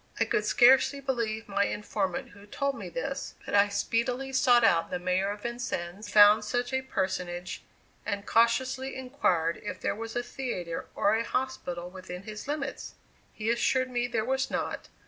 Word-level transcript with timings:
I 0.19 0.25
could 0.25 0.45
scarcely 0.45 0.99
believe 0.99 1.47
my 1.47 1.65
informant 1.65 2.29
who 2.29 2.47
told 2.47 2.73
me 2.73 2.89
this, 2.89 3.35
but 3.45 3.53
I 3.53 3.69
speedily 3.69 4.33
sought 4.33 4.63
out 4.63 4.89
the 4.89 4.97
Mayor 4.97 5.29
of 5.29 5.43
Vincennes, 5.43 6.09
found 6.09 6.43
such 6.43 6.73
a 6.73 6.81
personage, 6.81 7.61
and 8.03 8.25
cautiously 8.25 8.95
inquired 8.95 9.57
if 9.61 9.79
there 9.79 9.93
was 9.93 10.15
a 10.15 10.23
theatre 10.23 10.87
or 10.95 11.13
a 11.13 11.23
hospital 11.23 11.87
within 11.91 12.23
his 12.23 12.47
limits? 12.47 12.95
He 13.31 13.51
assured 13.51 13.91
me 13.91 14.07
there 14.07 14.25
was 14.25 14.49
not. 14.49 14.87